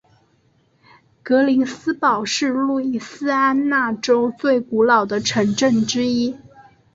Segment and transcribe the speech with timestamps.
[1.21, 6.35] 格林斯堡是路易斯安那州最古老的城镇之一。